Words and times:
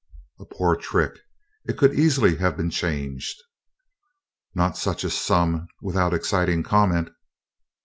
"A 0.39 0.45
poor 0.45 0.75
trick; 0.75 1.19
it 1.65 1.77
could 1.77 1.93
easily 1.93 2.37
have 2.37 2.57
been 2.57 2.71
changed." 2.71 3.37
"Not 4.55 4.75
such 4.75 5.03
a 5.03 5.11
sum 5.11 5.67
without 5.83 6.11
exciting 6.15 6.63
comment." 6.63 7.11